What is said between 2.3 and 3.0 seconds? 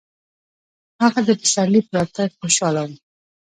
خوشحاله و.